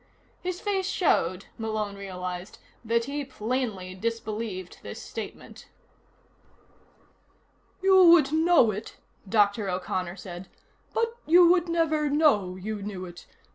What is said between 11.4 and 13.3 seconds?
would never know you knew it.